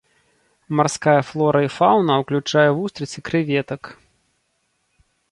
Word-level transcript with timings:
Марская 0.77 1.19
флора 1.29 1.59
і 1.65 1.67
фаўна 1.77 2.13
ўключае 2.21 2.63
вустрыц 2.77 3.07
і 3.13 3.21
крэветак. 3.29 3.83